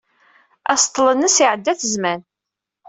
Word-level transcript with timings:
Aseḍḍel-nnes 0.71 1.37
iɛedda-t 1.43 1.85
zzman. 1.91 2.21